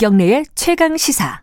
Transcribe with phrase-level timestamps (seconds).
[0.00, 1.40] 김경래의 최강 시사.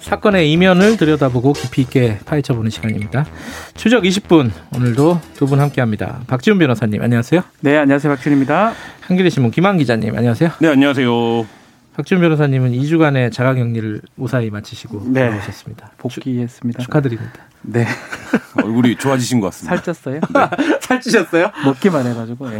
[0.00, 3.24] 사건의 이면을 들여다보고 깊이 있게 파헤쳐보는 시간입니다.
[3.74, 6.20] 추적 20분 오늘도 두 분 함께합니다.
[6.26, 7.42] 박지훈 변호사님 안녕하세요.
[7.60, 8.72] 네 안녕하세요 박지훈입니다.
[9.00, 10.50] 한겨레 신문 김한 기자님 안녕하세요.
[10.60, 11.46] 네 안녕하세요.
[11.94, 15.28] 박지훈 변호사님은 2주간의 자가격리를 무사히 마치시고 네.
[15.28, 15.92] 나오셨습니다.
[15.98, 16.82] 복귀했습니다.
[16.82, 17.32] 축하드립니다.
[17.62, 17.86] 네
[18.62, 19.76] 얼굴이 좋아지신 것 같습니다.
[19.76, 20.20] 살쪘어요.
[20.80, 21.50] 살찌셨어요?
[21.64, 22.58] 먹기만 해가지고 예.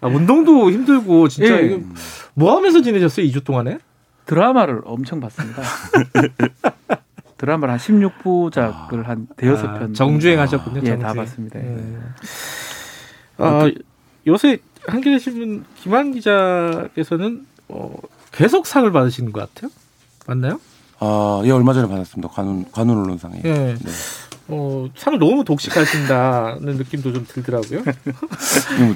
[0.00, 1.80] 아, 운동도 힘들고 진짜 예.
[2.34, 3.26] 뭐 하면서 지내셨어요?
[3.26, 3.78] 2주 동안에?
[4.26, 5.62] 드라마를 엄청 봤습니다.
[7.38, 10.80] 드라마를 한 16부작을 한 대여섯 아, 편 정주행 하셨군요.
[10.82, 10.98] 예, 정주행.
[11.00, 11.60] 다 봤습니다.
[11.60, 11.64] 예.
[11.64, 11.98] 예.
[13.38, 13.70] 아,
[14.26, 17.94] 요새 한겨레 신문 김한 기자께서는 어,
[18.32, 19.70] 계속 상을 받으시는 것 같아요.
[20.26, 20.60] 맞나요?
[20.98, 22.28] 아, 예 얼마 전에 받았습니다.
[22.28, 23.40] 관훈 관훈 언론상에.
[23.44, 23.52] 예.
[23.52, 23.76] 네.
[24.48, 27.80] 어, 상을 너무 독식하신다는 느낌도 좀 들더라고요.
[27.86, 28.94] 이거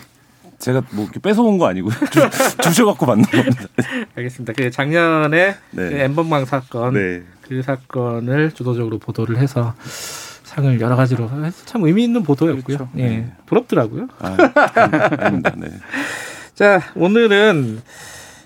[0.58, 1.92] 제가 뭐 이렇게 뺏어온 거 아니고요.
[2.10, 3.64] 주- 주셔갖고 받는 겁니다.
[4.16, 4.52] 알겠습니다.
[4.56, 5.88] 그 작년에 네.
[5.90, 7.22] 그 엠번방 사건 네.
[7.42, 9.74] 그 사건을 주도적으로 보도를 해서
[10.44, 12.76] 상을 여러 가지로 해서 참 의미 있는 보도였고요.
[12.76, 12.88] 그렇죠.
[12.96, 13.32] 예, 네.
[13.46, 14.08] 부럽더라고요.
[14.20, 14.36] 아,
[15.18, 15.52] 아닙니다.
[15.56, 15.68] 네.
[16.54, 17.82] 자, 오늘은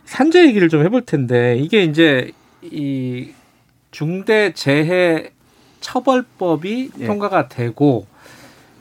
[0.09, 3.28] 산재 얘기를 좀 해볼 텐데 이게 이제 이
[3.91, 5.31] 중대 재해
[5.81, 7.06] 처벌법이 예.
[7.06, 8.06] 통과가 되고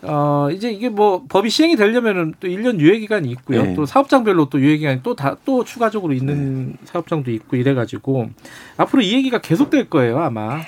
[0.03, 3.63] 어 이제 이게 뭐 법이 시행이 되려면은 또 1년 유예 기간이 있고요.
[3.63, 3.73] 네.
[3.75, 8.29] 또 사업장별로 또 유예 기간이 또 다 또 추가적으로 있는 사업장도 있고 이래 가지고
[8.77, 10.61] 앞으로 이 얘기가 계속될 거예요, 아마.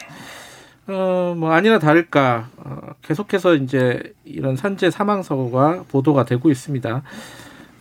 [0.87, 7.03] 어, 뭐 아니나 다를까 어, 계속해서 이제 이런 산재 사망 사고가 보도가 되고 있습니다.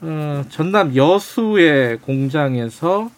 [0.01, 3.11] 어, 전남 여수의 공장에서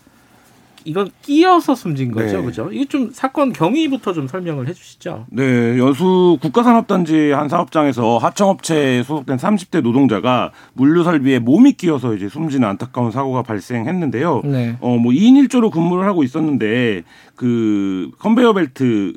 [0.85, 2.43] 이건 끼어서 숨진 거죠, 네.
[2.43, 2.71] 그죠?
[2.73, 5.27] 이게 좀 사건 경위부터 좀 설명을 해주시죠.
[5.29, 12.67] 네, 여수 국가산업단지 한 사업장에서 하청업체에 소속된 30대 노동자가 물류 설비에 몸이 끼어서 이제 숨지는
[12.67, 14.43] 안타까운 사고가 발생했는데요.
[14.45, 14.77] 네.
[14.81, 17.03] 어, 뭐 2인 1조로 근무를 하고 있었는데
[17.37, 19.13] 그 컨베이어 벨트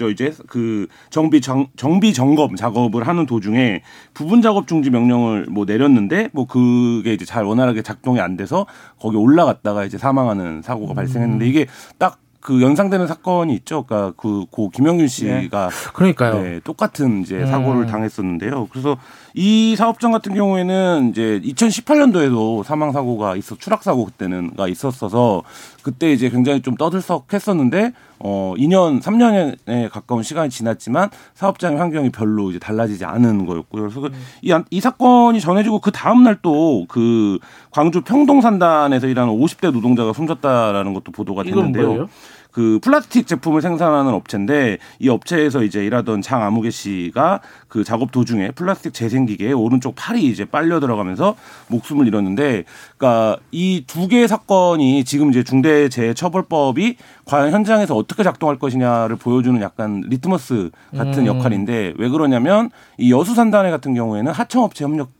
[0.00, 3.82] 저 이제 그 정비 정, 정비 점검 작업을 하는 도중에
[4.14, 8.64] 부분 작업 중지 명령을 뭐 내렸는데 뭐 그게 이제 잘 원활하게 작동이 안 돼서
[8.98, 11.66] 거기 올라갔다가 이제 사망하는 사고가 발생했는데 이게
[11.98, 13.82] 딱그 연상되는 사건이 있죠.
[13.82, 16.42] 그러니까 그 고 김영균 씨가 그러니까요.
[16.42, 17.46] 네, 똑같은 이제 음.
[17.46, 18.68] 사고를 당했었는데요.
[18.70, 18.96] 그래서
[19.34, 25.42] 이 사업장 같은 경우에는 이제 2018년도에도 사망 사고가 있어 추락 사고 그때는가 있었어서
[25.82, 32.58] 그때 이제 굉장히 좀 떠들썩했었는데 어 2년 3년에 가까운 시간이 지났지만 사업장의 환경이 별로 이제
[32.58, 33.82] 달라지지 않은 거였고요.
[33.82, 34.10] 그래서 그
[34.42, 37.38] 이, 안- 이 사건이 전해지고 그 다음 날 또 그
[37.70, 42.08] 광주 평동산단에서 일하는 50대 노동자가 숨졌다라는 것도 보도가 됐는데요.
[42.52, 48.52] 그 플라스틱 제품을 생산하는 업체인데 이 업체에서 이제 일하던 장 아무개 씨가 그 작업 도중에
[48.52, 51.36] 플라스틱 재생기계에 오른쪽 팔이 이제 빨려 들어가면서
[51.68, 52.64] 목숨을 잃었는데
[52.96, 60.02] 그러니까 이 두 개의 사건이 지금 이제 중대재해처벌법이 과연 현장에서 어떻게 작동할 것이냐를 보여주는 약간
[60.06, 61.26] 리트머스 같은 음.
[61.26, 65.10] 역할인데 왜 그러냐면 이 여수산단의 같은 경우에는 하청업체 협력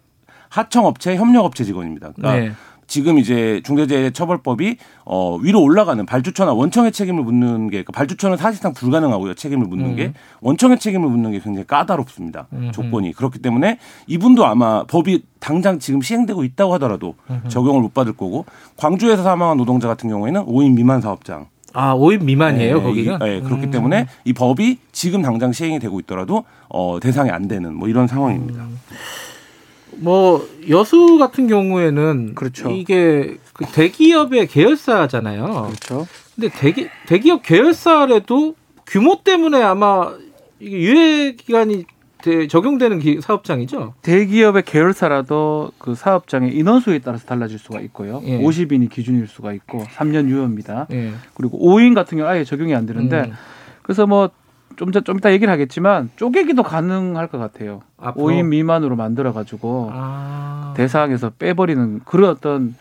[0.50, 2.12] 하청업체 협력업체 직원입니다.
[2.12, 2.52] 그러니까 네.
[2.90, 9.34] 지금 이제 중대재해처벌법이 어 위로 올라가는 발주처나 원청의 책임을 묻는 게 그러니까 발주처는 사실상 불가능하고요
[9.34, 9.96] 책임을 묻는 음.
[9.96, 12.72] 게 원청의 책임을 묻는 게 굉장히 까다롭습니다 음흠.
[12.72, 17.14] 조건이 그렇기 때문에 이분도 아마 법이 당장 지금 시행되고 있다고 하더라도
[17.46, 18.44] 적용을 못 받을 거고
[18.76, 23.14] 광주에서 사망한 노동자 같은 경우에는 5인 미만 사업장 아, 5인 미만이에요, 네, 거기가?
[23.14, 23.70] 이- 네, 그렇기 음.
[23.70, 28.66] 때문에 이 법이 지금 당장 시행이 되고 있더라도 어 대상이 안 되는 뭐 이런 상황입니다.
[30.00, 32.70] 뭐 여수 같은 경우에는 그렇죠.
[32.70, 35.44] 이게 그 대기업의 계열사잖아요.
[35.68, 36.06] 그렇죠.
[36.34, 38.54] 근데 대기 대기업 계열사라도
[38.86, 40.12] 규모 때문에 아마
[40.58, 41.84] 이게 유예 기간이
[42.22, 43.94] 대- 적용되는 기- 사업장이죠.
[44.02, 48.20] 대기업의 계열사라도 그 사업장의 인원수에 따라서 달라질 수가 있고요.
[48.24, 48.38] 예.
[48.40, 50.86] 50인이 기준일 수가 있고 3년 유효입니다.
[50.92, 51.12] 예.
[51.34, 53.32] 그리고 5인 같은 경우 아예 적용이 안 되는데 음.
[53.82, 54.30] 그래서 뭐
[54.76, 57.82] 좀 좀 이따 얘기를 하겠지만 쪼개기도 가능할 것 같아요.
[57.98, 58.26] 앞으로?
[58.26, 60.74] 5인 미만으로 만들어 가지고 아.
[60.76, 62.74] 대상에서 빼버리는 그런 어떤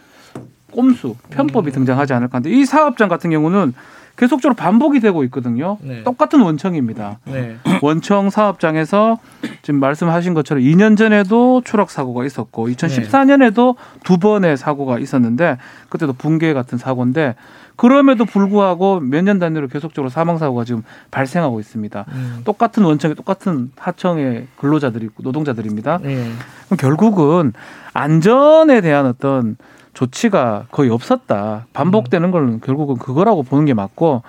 [0.72, 1.74] 꼼수 편법이 음.
[1.74, 3.74] 등장하지 않을까 하는데 이 사업장 같은 경우는
[4.18, 5.78] 계속적으로 반복이 되고 있거든요.
[5.82, 6.04] 네.
[6.04, 7.20] 똑같은 원청입니다.
[7.26, 7.56] 네.
[7.82, 9.18] 원청 사업장에서
[9.62, 15.58] 지금 말씀하신 것처럼 2년 전에도 추락 사고가 있었고 2014년에도 두 번의 사고가 있었는데
[15.90, 17.36] 그때도 붕괴 같은 사고인데
[17.78, 22.06] 그럼에도 불구하고 몇 년 단위로 계속적으로 사망 사고가 지금 발생하고 있습니다.
[22.12, 22.42] 음.
[22.44, 26.00] 똑같은 원청에 똑같은 하청의 근로자들이 노동자들입니다.
[26.04, 26.26] 예.
[26.66, 27.54] 그럼 결국은
[27.94, 29.56] 안전에 대한 어떤
[30.00, 31.66] 조치가 거의 없었다.
[31.74, 34.24] 반복되는 걸 결국은 그거라고 보는 게 맞고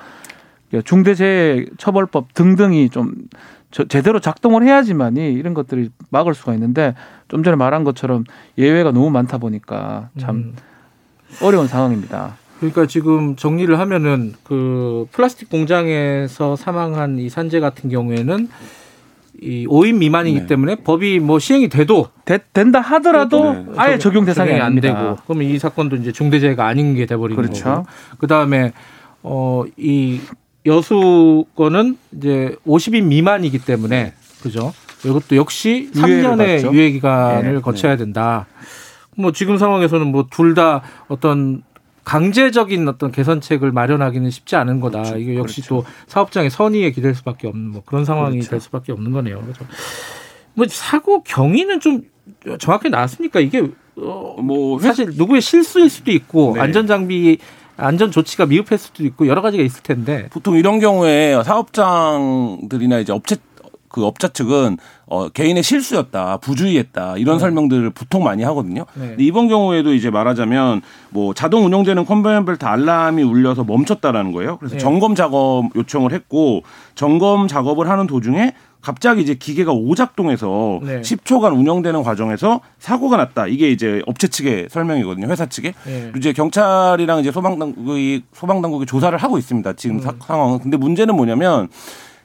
[0.84, 3.14] 중대재해처벌법 등등이 좀
[3.70, 6.94] 저, 제대로 작동을 해야지만이 이런 것들이 막을 수가 있는데
[7.28, 8.24] 좀 전에 말한 것처럼
[8.58, 10.56] 예외가 너무 많다 보니까 참 음.
[11.40, 12.34] 어려운 상황입니다.
[12.58, 18.48] 그러니까 지금 정리를 하면은 그 플라스틱 공장에서 사망한 이 산재 같은 경우에는
[19.42, 20.46] 이 5인 미만이기 네.
[20.46, 23.64] 때문에 법이 뭐 시행이 돼도 되- 된다 하더라도 네.
[23.76, 24.88] 아예 적용 대상이 아닙니다.
[24.90, 27.64] 안 되고 그러면 이 사건도 이제 중대재해가 아닌 게 돼버리는 그렇죠.
[27.64, 27.86] 거고
[28.18, 28.72] 그다음에
[29.22, 30.20] 어이
[30.66, 36.72] 여수 거는 이제 50인 미만이기 때문에 그죠 이것도 역시 유예를 3년의 받죠.
[36.74, 37.60] 유예 기간을 네.
[37.60, 38.46] 거쳐야 된다
[39.16, 41.62] 뭐 지금 상황에서는 뭐 둘 다 어떤
[42.04, 45.02] 강제적인 어떤 개선책을 마련하기는 쉽지 않은 거다.
[45.02, 45.18] 그렇죠.
[45.18, 48.50] 이게 역시 또 사업장의 선의에 기댈 수밖에 없는 뭐 그런 상황이 그렇죠.
[48.50, 49.40] 될 수밖에 없는 거네요.
[49.42, 49.64] 그래서
[50.54, 52.02] 뭐 사고 경위는 좀
[52.58, 53.40] 정확히 나왔습니까?
[53.40, 53.60] 이게
[53.96, 56.60] 어, 뭐 회- 사실 누구의 실수일 수도 있고 네.
[56.60, 57.38] 안전 장비
[57.76, 63.36] 안전 조치가 미흡했을 수도 있고 여러 가지가 있을 텐데 보통 이런 경우에 사업장들이나 이제 업체
[63.90, 68.86] 그 업자 측은 어 개인의 실수였다, 부주의했다 이런 설명들을 보통 많이 하거든요.
[68.94, 69.08] 네.
[69.08, 74.58] 근데 이번 경우에도 이제 말하자면 뭐 자동 운영되는 컨베이어 벨트 알람이 울려서 멈췄다라는 거예요.
[74.58, 74.78] 그래서 네.
[74.80, 76.62] 점검 작업 요청을 했고
[76.94, 81.00] 점검 작업을 하는 도중에 갑자기 이제 기계가 오작동해서 네.
[81.02, 83.46] 10초간 운영되는 과정에서 사고가 났다.
[83.48, 85.26] 이게 이제 업체 측의 설명이거든요.
[85.26, 85.74] 회사 측에.
[85.84, 86.12] 네.
[86.16, 89.72] 이제 경찰이랑 이제 소방당국이 소방당국이 조사를 하고 있습니다.
[89.74, 90.00] 지금 음.
[90.00, 90.60] 사- 상황은.
[90.60, 91.68] 근데 문제는 뭐냐면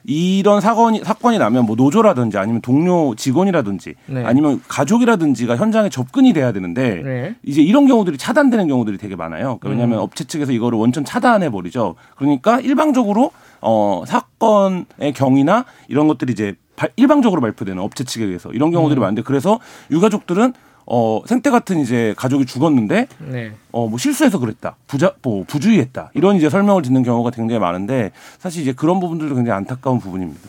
[0.08, 4.24] 이런 사건이 사건이 나면 뭐 노조라든지 아니면 동료 직원이라든지 네.
[4.24, 7.34] 아니면 가족이라든지가 현장에 접근이 돼야 되는데 네.
[7.42, 9.58] 이제 이런 경우들이 차단되는 경우들이 되게 많아요.
[9.58, 10.02] 그러니까 왜냐하면 음.
[10.04, 11.96] 업체 측에서 이거를 원천 차단해 버리죠.
[12.16, 18.70] 그러니까 일방적으로 어 사건의 경위나 이런 것들이 이제 발- 일방적으로 발표되는 업체 측에 의해서 이런
[18.70, 19.02] 경우들이 음.
[19.02, 19.58] 많은데 그래서
[19.90, 20.52] 유가족들은
[20.88, 23.52] 어 생태 같은 이제 가족이 죽었는데 네.
[23.72, 28.62] 어 뭐 실수해서 그랬다 부자 뭐 부주의했다 이런 이제 설명을 듣는 경우가 굉장히 많은데 사실
[28.62, 30.40] 이제 그런 부분들도 굉장히 안타까운 부분입니다.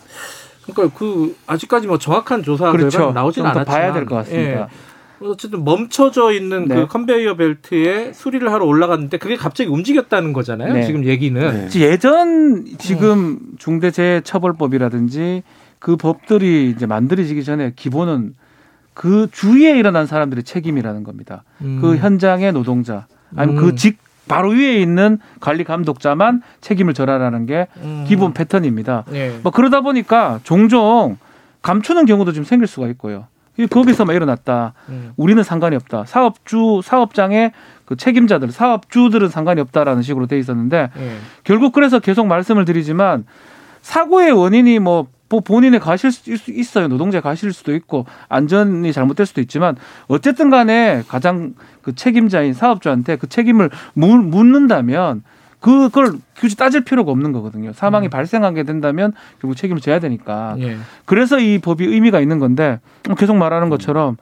[0.65, 3.11] 그러니까 그 아직까지 뭐 정확한 조사 그렇죠.
[3.11, 4.61] 나오진 않았지만 봐야 될 것 같습니다.
[4.61, 4.67] 예.
[5.19, 6.75] 어쨌든 멈춰져 있는 네.
[6.75, 10.73] 그 컨베이어 벨트에 수리를 하러 올라갔는데 그게 갑자기 움직였다는 거잖아요.
[10.73, 10.85] 네.
[10.85, 11.41] 지금 얘기는.
[11.41, 11.67] 네.
[11.69, 15.43] 지- 예전 지금 중대재해처벌법이라든지
[15.79, 18.35] 그 법들이 이제 만들어지기 전에 기본은
[18.97, 21.43] 그 주위에 일어난 사람들의 책임이라는 겁니다.
[21.61, 21.77] 음.
[21.79, 23.05] 그 현장의 노동자
[23.35, 23.69] 아니면 음.
[23.69, 28.05] 그직 바로 위에 있는 관리 감독자만 책임을 져라라는 게 음.
[28.07, 29.03] 기본 패턴입니다.
[29.13, 29.37] 예.
[29.43, 31.19] 뭐 그러다 보니까 종종
[31.61, 33.27] 감추는 경우도 좀 생길 수가 있고요.
[33.59, 34.73] 이 법에서만 일어났다.
[34.89, 35.11] 음.
[35.15, 36.05] 우리는 상관이 없다.
[36.05, 37.51] 사업주, 사업장의
[37.85, 41.17] 그 책임자들, 사업주들은 상관이 없다라는 식으로 돼 있었는데 예.
[41.43, 43.25] 결국 그래서 계속 말씀을 드리지만
[43.83, 46.87] 사고의 원인이 뭐 뭐 본인의 가실 수 있- 있어요.
[46.87, 49.75] 노동자 가실 수도 있고 안전이 잘못될 수도 있지만
[50.07, 55.23] 어쨌든 간에 가장 그 책임자인 사업주한테 그 책임을 물- 묻는다면
[55.59, 57.73] 그걸 굳이 따질 필요가 없는 거거든요.
[57.73, 60.55] 사망이 발생하게 된다면 결국 책임을 져야 되니까.
[60.59, 60.77] 예.
[61.05, 62.79] 그래서 이 법이 의미가 있는 건데
[63.17, 64.17] 계속 말하는 것처럼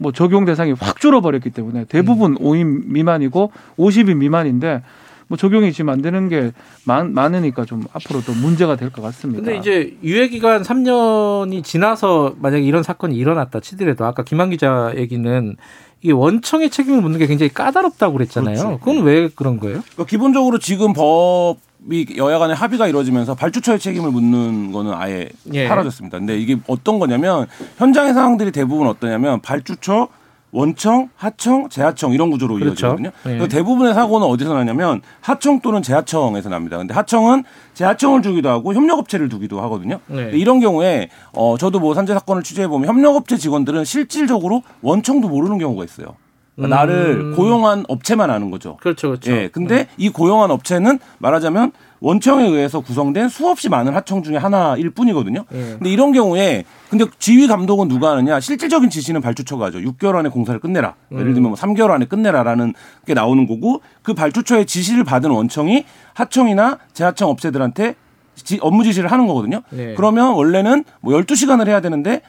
[0.00, 4.82] 뭐 적용 대상이 확 줄어버렸기 때문에 대부분 5인 미만이고 50인 미만인데
[5.28, 6.52] 뭐 적용이 지금 안 되는 게
[6.84, 9.42] 많, 많으니까 좀 앞으로 도 문제가 될 것 같습니다.
[9.42, 15.56] 근데 이제 유예 기간 3년이 지나서 만약에 이런 사건이 일어났다 치더라도 아까 김한 기자 얘기는
[16.02, 18.56] 이게 원청의 책임을 묻는 게 굉장히 까다롭다고 그랬잖아요.
[18.56, 18.78] 그렇죠.
[18.78, 19.80] 그건 왜 그런 거예요?
[19.80, 25.66] 그러니까 기본적으로 지금 법이 여야 간의 합의가 이루어지면서 발주처의 책임을 묻는 거는 아예 예.
[25.66, 26.18] 사라졌습니다.
[26.18, 27.46] 근데 이게 어떤 거냐면
[27.78, 30.08] 현장의 상황들이 대부분 어떠냐면 발주처
[30.54, 32.86] 원청, 하청, 재하청 이런 구조로 그렇죠.
[32.86, 33.08] 이루어지거든요.
[33.26, 33.28] 예.
[33.30, 36.78] 그래서 대부분의 사고는 어디서 나냐면 하청 또는 재하청에서 납니다.
[36.78, 37.42] 근데 하청은
[37.74, 39.98] 재하청을 두기도 하고 협력업체를 두기도 하거든요.
[40.06, 40.30] 네.
[40.32, 45.82] 이런 경우에 어 저도 뭐 산재 사건을 취재해 보면 협력업체 직원들은 실질적으로 원청도 모르는 경우가
[45.82, 46.14] 있어요.
[46.56, 46.78] 그러니까 음.
[46.78, 48.76] 나를 고용한 업체만 아는 거죠.
[48.80, 49.32] 그렇죠, 그렇죠.
[49.32, 49.48] 예.
[49.48, 55.44] 근데 이 고용한 업체는 말하자면 원청에 의해서 구성된 수없이 많은 하청 중에 하나일 뿐이거든요.
[55.52, 55.58] 예.
[55.78, 58.38] 근데 이런 경우에 근데 지휘 감독은 누가 하느냐?
[58.40, 59.78] 실질적인 지시는 발주처가 하죠.
[59.78, 60.94] 6개월 안에 공사를 끝내라.
[61.12, 62.74] 예를 들면 뭐 3개월 안에 끝내라라는
[63.06, 67.94] 게 나오는 거고 그 발주처의 지시를 받은 원청이 하청이나 재하청 업체들한테
[68.36, 69.62] 지- 업무 지시를 하는 거거든요.
[69.70, 69.94] 네.
[69.96, 72.20] 그러면 원래는 뭐 12시간을 해야 되는데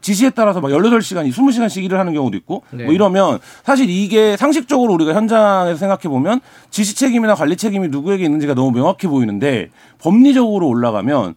[0.00, 2.84] 지시에 따라서 막 18시간, 20시간씩 일을 하는 경우도 있고 네.
[2.84, 6.40] 뭐 이러면 사실 이게 상식적으로 우리가 현장에서 생각해 보면
[6.70, 11.34] 지시 책임이나 관리 책임이 누구에게 있는지가 너무 명확해 보이는데 법리적으로 올라가면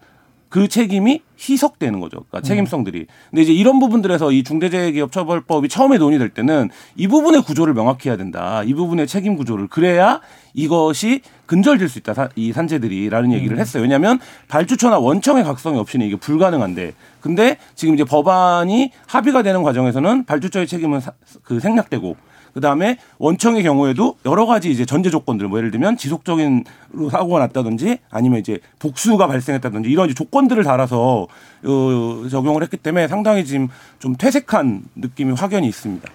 [0.51, 2.17] 그 책임이 희석되는 거죠.
[2.29, 3.07] 그러니까 책임성들이.
[3.29, 8.61] 근데 이제 이런 부분들에서 이 중대재해기업처벌법이 처음에 논의될 때는 이 부분의 구조를 명확히 해야 된다.
[8.63, 10.19] 이 부분의 책임 구조를 그래야
[10.53, 12.13] 이것이 근절될 수 있다.
[12.13, 13.81] 사- 이 산재들이라는 얘기를 했어요.
[13.83, 16.93] 왜냐하면 발주처나 원청의 각성이 없이는 이게 불가능한데.
[17.21, 22.17] 근데 지금 이제 법안이 합의가 되는 과정에서는 발주처의 책임은 사- 그 생략되고
[22.53, 26.65] 그다음에 원청의 경우에도 여러 가지 이제 전제 조건들 뭐 예를 들면 지속적인
[27.09, 31.27] 사고가 났다든지 아니면 이제 복수가 발생했다든지 이런 이제 조건들을 달아서
[31.63, 33.67] 어, 적용을 했기 때문에 상당히 지금
[33.99, 36.09] 좀 퇴색한 느낌이 확연히 있습니다.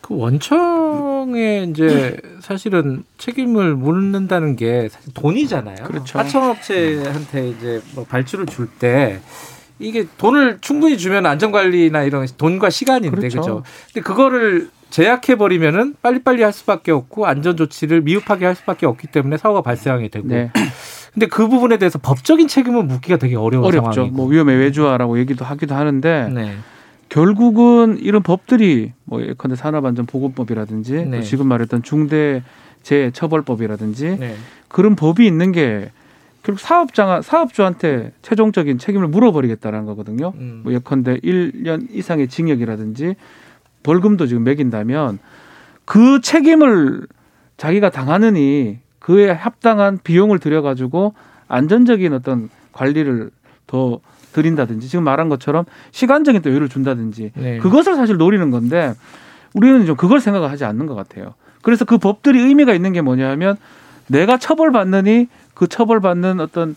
[0.00, 5.84] 그 원청에 이제 사실은 책임을 묻는다는 게 사실 돈이잖아요.
[5.84, 6.18] 그렇죠.
[6.18, 9.20] 하청업체한테 이제 뭐 발주를 줄 때
[9.78, 13.40] 이게 돈을 충분히 주면 안전관리나 이런 돈과 시간인데 그렇죠.
[13.40, 13.62] 그죠.
[13.92, 19.38] 근데 그거를 제약해 버리면은 빨리빨리 할 수밖에 없고 안전 조치를 미흡하게 할 수밖에 없기 때문에
[19.38, 20.28] 사고가 발생하게 되고.
[20.28, 20.50] 네.
[21.14, 23.92] 근데 그 부분에 대해서 법적인 책임을 묻기가 되게 어려운 어렵죠.
[23.92, 24.16] 상황이고.
[24.16, 26.52] 뭐 위험의 외주화라고 얘기도 하기도 하는데 네.
[27.08, 31.22] 결국은 이런 법들이 뭐 예컨대 산업안전보건법이라든지 또 네.
[31.22, 34.36] 지금 말했던 중대재해처벌법이라든지 네.
[34.68, 35.90] 그런 법이 있는 게
[36.42, 40.34] 결국 사업장 사업주한테 최종적인 책임을 물어버리겠다라는 거거든요.
[40.36, 40.60] 음.
[40.64, 43.16] 뭐 예컨대 1년 이상의 징역이라든지
[43.82, 45.18] 벌금도 지금 매긴다면
[45.84, 47.06] 그 책임을
[47.56, 51.14] 자기가 당하느니 그에 합당한 비용을 들여가지고
[51.48, 53.30] 안전적인 어떤 관리를
[53.66, 54.00] 더
[54.32, 57.58] 드린다든지 지금 말한 것처럼 시간적인 또 여유를 준다든지 네.
[57.58, 58.94] 그것을 사실 노리는 건데
[59.54, 61.34] 우리는 좀 그걸 생각을 하지 않는 것 같아요.
[61.62, 63.56] 그래서 그 법들이 의미가 있는 게 뭐냐면
[64.06, 66.74] 내가 처벌받느니 그 처벌받는 어떤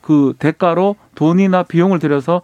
[0.00, 2.42] 그 대가로 돈이나 비용을 들여서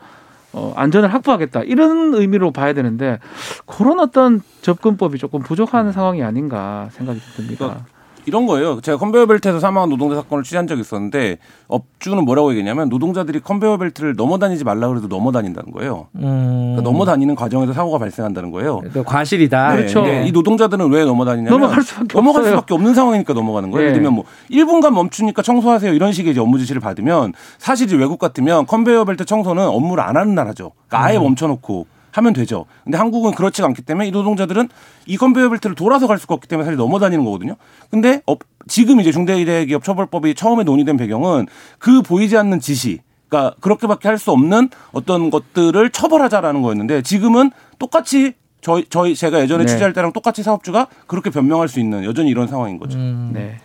[0.53, 3.19] 어, 안전을 확보하겠다 이런 의미로 봐야 되는데
[3.67, 7.87] 그런 어떤 접근법이 조금 부족한 상황이 아닌가 생각이 듭니다.
[8.21, 8.81] 그러니까 이런 거예요.
[8.81, 14.15] 제가 컨베이어 벨트에서 사망한 노동자 사건을 취재한 적이 있었는데 업주는 뭐라고 얘기했냐면 노동자들이 컨베이어 벨트를
[14.17, 16.09] 넘어다니지 말라 그래도 넘어다닌다는 거예요.
[16.17, 16.75] 음.
[16.75, 18.81] 그러니까 넘어다니는 과정에서 사고가 발생한다는 거예요.
[18.93, 19.71] 그 과실이다.
[19.71, 20.07] 네, 그렇죠.
[20.07, 22.45] 이 노동자들은 왜 넘어다니냐면 넘어갈 수밖에 넘어갈.
[22.45, 23.83] 수밖에 없는 상황이니까 넘어가는 거예요.
[23.83, 23.91] 예.
[23.91, 29.05] 예를 들면 뭐 1분간 멈추니까 청소하세요 이런 식의 업무 지시를 받으면 사실 외국 같으면 컨베이어
[29.05, 30.73] 벨트 청소는 업무를 안 하는 나라죠.
[30.89, 32.67] 그러니까 아예 멈춰놓고 하면 되죠.
[32.85, 34.69] 근데 한국은 그렇지가 않기 때문에 이 노동자들은
[35.07, 37.57] 이 컨베이어 벨트를 돌아서 갈 수가 없기 때문에 사실 넘어다니는 거거든요.
[37.91, 41.47] 근데 업- 지금 이제 중대기업 처벌법이 처음에 논의된 배경은
[41.79, 42.99] 그 보이지 않는 지시
[43.29, 49.65] 그러니까 그렇게밖에 할 수 없는 어떤 것들을 처벌하자라는 거였는데 지금은 똑같이 저희 저희 제가 예전에
[49.65, 49.71] 네.
[49.71, 52.99] 취재할 때랑 똑같이 사업주가 그렇게 변명할 수 있는 여전히 이런 상황인 거죠.
[52.99, 53.31] 음.
[53.33, 53.57] 네.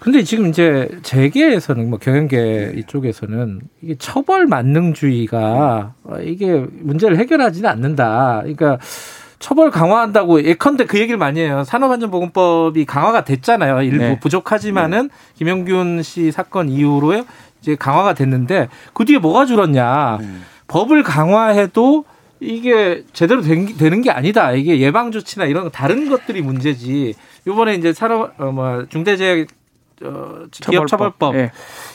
[0.00, 8.40] 근데 지금 이제 재계에서는 뭐 경영계 이쪽에서는 이게 처벌 만능주의가 어, 이게 문제를 해결하지는 않는다.
[8.42, 8.78] 그러니까
[9.38, 11.64] 처벌 강화한다고 예컨대 그 얘기를 많이 해요.
[11.64, 13.82] 산업안전보건법이 강화가 됐잖아요.
[13.82, 14.20] 일부 네.
[14.20, 17.24] 부족하지만은 김영균 씨 사건 이후로
[17.60, 20.16] 이제 강화가 됐는데 그 뒤에 뭐가 줄었냐?
[20.22, 20.42] 음.
[20.66, 22.04] 법을 강화해도
[22.40, 24.52] 이게 제대로 된, 게- 되는 게 아니다.
[24.52, 27.14] 이게 예방 조치나 이런 거 다른 것들이 문제지.
[27.46, 29.44] 요번에 이제 산업 어뭐 중대재해
[30.02, 31.50] 어, 기업 처벌법 예.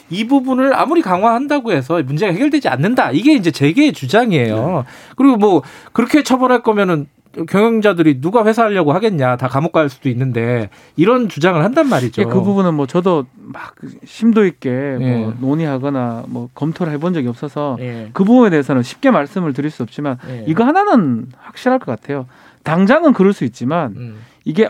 [0.09, 3.11] 이 부분을 아무리 강화한다고 해서 문제가 해결되지 않는다.
[3.11, 4.85] 이게 이제 재계의 주장이에요.
[5.15, 7.07] 그리고 뭐 그렇게 처벌할 거면은
[7.49, 9.35] 경영자들이 누가 회사 하려고 하겠냐.
[9.37, 12.21] 다 감옥 갈 수도 있는데 이런 주장을 한단 말이죠.
[12.21, 15.33] 예, 그 부분은 뭐 저도 막 심도 있게 뭐 예.
[15.39, 18.09] 논의하거나 뭐 검토를 해본 적이 없어서 예.
[18.13, 20.45] 그 부분에 대해서는 쉽게 말씀을 드릴 수 없지만 예.
[20.47, 22.27] 이거 하나는 확실할 것 같아요.
[22.63, 24.69] 당장은 그럴 수 있지만 음, 이게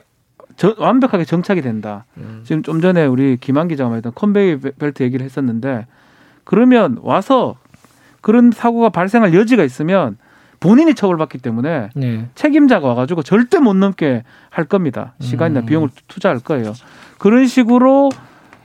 [0.58, 2.06] 저- 완벽하게 정착이 된다.
[2.18, 2.42] 음.
[2.44, 5.86] 지금 좀 전에 우리 김한 기자가 말했던 컨베이 벨트 얘기를 했었는데
[6.44, 7.56] 그러면 와서
[8.22, 10.18] 그런 사고가 발생할 여지가 있으면
[10.60, 12.28] 본인이 처벌받기 때문에 네.
[12.36, 15.14] 책임자가 와가지고 절대 못 넘게 할 겁니다.
[15.20, 15.66] 시간이나 음.
[15.66, 16.74] 비용을 투자할 거예요.
[17.20, 18.10] 그런 식으로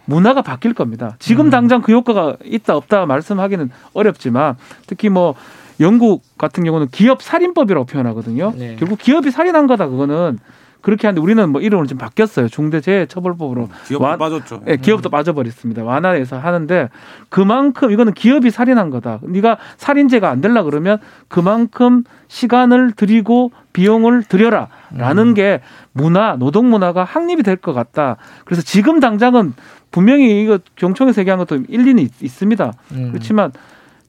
[0.07, 1.17] 문화가 바뀔 겁니다.
[1.19, 1.51] 지금 음.
[1.51, 4.57] 당장 그 효과가 있다 없다 말씀하기는 어렵지만
[4.87, 5.35] 특히 뭐
[5.81, 8.53] 영국 같은 경우는 기업 살인법이라고 표현하거든요.
[8.57, 8.77] 네.
[8.79, 10.39] 결국 기업이 살인한 거다 그거는
[10.83, 12.49] 그렇게 하는데 우리는 뭐 이름을 좀 바뀌었어요.
[12.49, 14.63] 중대재해처벌법으로 기업도 와- 빠졌죠.
[14.67, 15.85] 예, 기업도 빠져버렸습니다.
[15.85, 16.89] 완화해서 하는데
[17.29, 19.19] 그만큼 이거는 기업이 살인한 거다.
[19.23, 25.61] 네가 살인죄가 안 되려 그러면 그만큼 시간을 들이고 비용을 들여라라는 게
[25.93, 28.17] 문화 노동 문화가 확립이 될 것 같다.
[28.45, 29.55] 그래서 지금 당장은
[29.91, 32.73] 분명히 이거 경총에서 얘기한 것도 일리는 있, 있습니다.
[32.93, 33.09] 음.
[33.11, 33.53] 그렇지만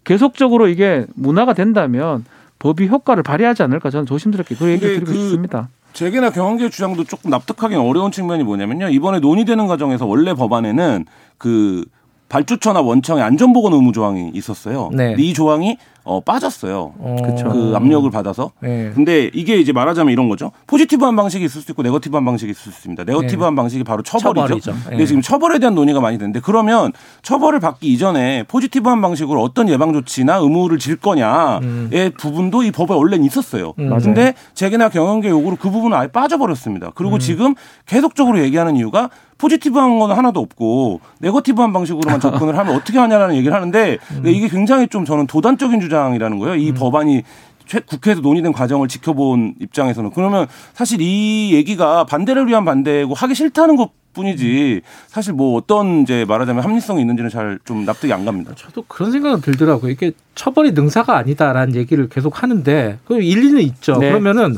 [0.04, 2.24] 계속적으로 이게 문화가 된다면
[2.60, 5.70] 법이 효과를 발휘하지 않을까 저는 조심스럽게 그 얘기를 드리고 그 싶습니다.
[5.93, 8.89] 재계나 경영계 주장도 조금 납득하기 어려운 측면이 뭐냐면요.
[8.89, 11.05] 이번에 논의되는 과정에서 원래 법안에는
[11.38, 11.86] 그
[12.29, 14.89] 발주처나 원청의 안전보건 의무 조항이 있었어요.
[14.93, 15.15] 네.
[15.17, 16.93] 이 조항이 어, 빠졌어요.
[16.98, 17.15] 어.
[17.51, 18.51] 그 압력을 받아서.
[18.60, 18.91] 네.
[18.93, 20.51] 근데 이게 이제 말하자면 이런 거죠.
[20.67, 23.03] 포지티브한 방식이 있을 수 있고 네거티브한 방식이 있을 수 있습니다.
[23.03, 24.60] 네거티브한 방식이 바로 처벌이죠.
[24.60, 24.74] 처벌이죠.
[24.89, 25.05] 근데 예.
[25.05, 26.91] 지금 처벌에 대한 논의가 많이 되는데 그러면
[27.22, 31.89] 처벌을 받기 이전에 포지티브한 방식으로 어떤 예방 조치나 의무를 질 거냐의 음.
[32.17, 33.74] 부분도 이 법에 원래는 있었어요.
[33.77, 33.89] 음.
[33.89, 34.01] 맞아요.
[34.01, 36.88] 근데 재계나 경영계 요구로 그 부분은 아예 빠져버렸습니다.
[36.88, 36.91] 음.
[36.96, 37.53] 그리고 지금
[37.86, 43.98] 계속적으로 얘기하는 이유가 포지티브한 건 하나도 없고 네거티브한 방식으로만 접근을 하면 어떻게 하냐라는 얘기를 하는데
[44.12, 44.27] 음.
[44.27, 46.55] 이게 굉장히 좀 저는 도단적인 주 장이라는 거예요.
[46.55, 47.21] 이 법안이
[47.67, 53.75] 최- 국회에서 논의된 과정을 지켜본 입장에서는 그러면 사실 이 얘기가 반대를 위한 반대고 하기 싫다는
[53.75, 58.51] 것 뿐이지 사실 뭐 어떤 이제 말하자면 합리성이 있는지는 잘 좀 납득이 안 갑니다.
[58.57, 59.89] 저도 그런 생각은 들더라고요.
[59.91, 63.98] 이게 처벌이 능사가 아니다라는 얘기를 계속 하는데 그 일리는 있죠.
[64.00, 64.10] 네.
[64.10, 64.57] 그러면은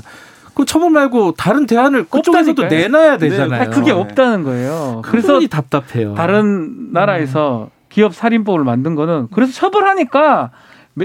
[0.55, 2.63] 그 처벌 말고 다른 대안을 그쪽에서도.
[2.67, 3.61] 내놔야 되잖아요.
[3.61, 5.01] 아니, 그게 없다는 거예요.
[5.05, 6.13] 그래서 그래서 답답해요.
[6.15, 10.51] 다른 나라에서 기업 살인법을 만든 거는 그래서 처벌하니까 몇-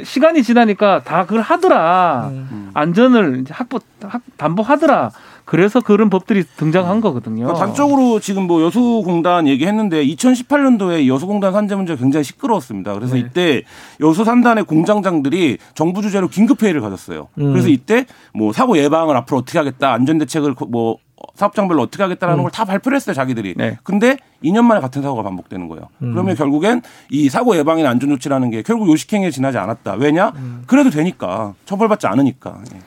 [0.04, 2.28] 시간이 지나니까 다 그걸 하더라.
[2.30, 2.70] 음.
[2.74, 5.10] 안전을 이제 확보 확- 담보하더라.
[5.46, 7.44] 그래서 그런 법들이 등장한 거거든요.
[7.46, 12.92] 그러니까 단적으로 지금 뭐 여수공단 얘기했는데 2018년도에 여수공단 산재 문제가 굉장히 시끄러웠습니다.
[12.92, 13.20] 그래서 네.
[13.20, 13.62] 이때
[14.00, 17.28] 여수 산단의 공장장들이 정부 주재로 긴급 회의를 가졌어요.
[17.38, 17.52] 음.
[17.52, 18.04] 그래서 이때
[18.34, 20.98] 뭐 사고 예방을 앞으로 어떻게 하겠다, 안전 대책을 뭐
[21.34, 22.44] 사업장별로 어떻게 하겠다라는 음.
[22.44, 23.54] 걸다 발표를 했어요, 자기들이.
[23.56, 23.78] 네.
[23.82, 25.88] 근데 2년 만에 같은 사고가 반복되는 거예요.
[26.02, 26.12] 음.
[26.12, 29.94] 그러면 결국엔 이 사고 예방이나 안전 조치라는 게 결국 요식행위에 지나지 않았다.
[29.94, 30.32] 왜냐?
[30.36, 30.64] 음.
[30.66, 31.54] 그래도 되니까.
[31.64, 32.60] 처벌받지 않으니까.
[32.74, 32.78] 예.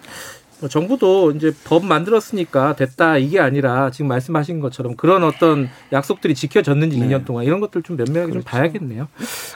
[0.62, 7.00] 뭐 정부도 이제 법 만들었으니까 됐다 이게 아니라 지금 말씀하신 것처럼 그런 어떤 약속들이 지켜졌는지
[7.00, 7.08] 네.
[7.08, 9.08] 2년 동안 이런 것들 좀 면밀하게 좀 봐야겠네요.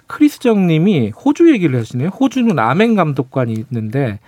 [0.08, 2.10] 크리스정님이 호주 얘기를 하시네요.
[2.10, 4.20] 호주는 아멘 감독관이 있는데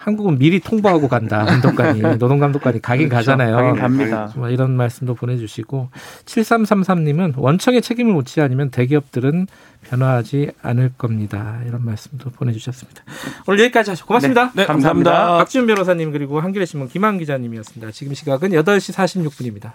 [0.00, 3.54] 한국은 미리 통보하고 간다 감독관이 노동 감독관이 가긴 가잖아요.
[3.54, 4.32] 가긴 갑니다.
[4.34, 5.90] 뭐 이런 말씀도 보내주시고
[6.24, 9.46] 7333님은 원청의 책임을 묻지 않으면 대기업들은
[9.82, 11.60] 변화하지 않을 겁니다.
[11.66, 13.02] 이런 말씀도 보내주셨습니다.
[13.46, 14.52] 오늘 여기까지 하시고 고맙습니다.
[14.54, 15.10] 네, 감사합니다.
[15.10, 15.36] 감사합니다.
[15.38, 17.92] 박지훈 변호사님 그리고 한겨레 신문 김한 기자님이었습니다.
[17.92, 19.72] 지금 시각은 8시 46분입니다.